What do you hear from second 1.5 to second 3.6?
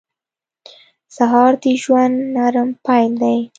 د ژوند نرم پیل دی.